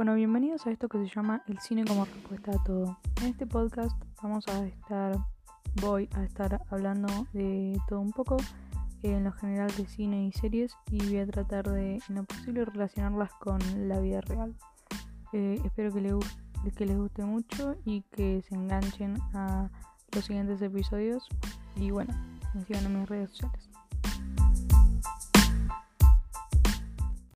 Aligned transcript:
Bueno, 0.00 0.14
bienvenidos 0.14 0.66
a 0.66 0.70
esto 0.70 0.88
que 0.88 0.96
se 0.96 1.14
llama 1.14 1.42
El 1.46 1.58
cine 1.58 1.84
como 1.84 2.06
respuesta 2.06 2.52
a 2.52 2.64
todo. 2.64 2.96
En 3.20 3.26
este 3.26 3.46
podcast 3.46 3.94
vamos 4.22 4.48
a 4.48 4.64
estar, 4.64 5.18
voy 5.82 6.08
a 6.14 6.24
estar 6.24 6.62
hablando 6.70 7.06
de 7.34 7.78
todo 7.86 8.00
un 8.00 8.10
poco, 8.10 8.38
eh, 9.02 9.10
en 9.12 9.24
lo 9.24 9.32
general 9.32 9.70
de 9.76 9.84
cine 9.84 10.24
y 10.24 10.32
series, 10.32 10.74
y 10.90 11.04
voy 11.04 11.18
a 11.18 11.26
tratar 11.26 11.68
de, 11.68 12.00
en 12.08 12.14
lo 12.14 12.24
posible, 12.24 12.64
relacionarlas 12.64 13.30
con 13.40 13.58
la 13.88 14.00
vida 14.00 14.22
real. 14.22 14.56
Eh, 15.34 15.60
espero 15.66 15.92
que 15.92 16.00
les, 16.00 16.14
que 16.74 16.86
les 16.86 16.96
guste 16.96 17.22
mucho 17.26 17.76
y 17.84 18.00
que 18.10 18.40
se 18.40 18.54
enganchen 18.54 19.20
a 19.34 19.68
los 20.14 20.24
siguientes 20.24 20.62
episodios. 20.62 21.28
Y 21.76 21.90
bueno, 21.90 22.14
me 22.54 22.64
sigan 22.64 22.86
en 22.86 23.00
mis 23.00 23.06
redes 23.06 23.32
sociales. 23.32 23.68